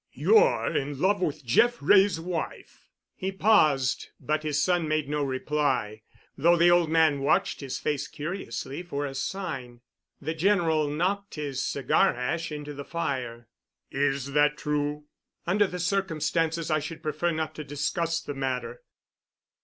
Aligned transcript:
You're 0.13 0.75
in 0.75 0.99
love 0.99 1.21
with 1.21 1.45
Jeff 1.45 1.77
Wray's 1.79 2.19
wife." 2.19 2.87
He 3.15 3.31
paused, 3.31 4.07
but 4.19 4.41
his 4.41 4.59
son 4.59 4.87
made 4.87 5.07
no 5.07 5.21
reply, 5.21 6.01
though 6.35 6.57
the 6.57 6.71
old 6.71 6.89
man 6.89 7.19
watched 7.21 7.59
his 7.59 7.77
face 7.77 8.07
curiously 8.07 8.81
for 8.81 9.05
a 9.05 9.13
sign. 9.13 9.81
The 10.19 10.33
General 10.33 10.87
knocked 10.87 11.35
his 11.35 11.63
cigar 11.63 12.15
ash 12.15 12.51
into 12.51 12.73
the 12.73 12.83
fire. 12.83 13.47
"Is 13.91 14.31
that 14.31 14.57
true?" 14.57 15.05
"Under 15.45 15.67
the 15.67 15.77
circumstances 15.77 16.71
I 16.71 16.79
should 16.79 17.03
prefer 17.03 17.29
not 17.31 17.53
to 17.53 17.63
discuss 17.63 18.19
the 18.21 18.33
matter." 18.33 18.81